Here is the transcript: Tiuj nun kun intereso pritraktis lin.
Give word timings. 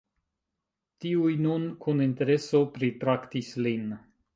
Tiuj 1.05 1.35
nun 1.47 1.69
kun 1.85 2.03
intereso 2.09 2.67
pritraktis 2.79 3.57
lin. 3.69 3.91